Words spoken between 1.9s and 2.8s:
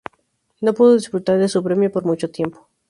por mucho tiempo.